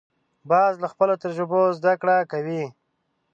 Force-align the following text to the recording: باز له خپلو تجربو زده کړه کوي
باز 0.49 0.73
له 0.83 0.87
خپلو 0.93 1.13
تجربو 1.23 1.61
زده 1.77 1.93
کړه 2.01 2.17
کوي 2.31 2.63